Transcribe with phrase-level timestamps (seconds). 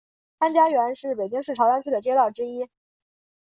[0.39, 2.67] 潘家园是北京市朝阳区的街道之一。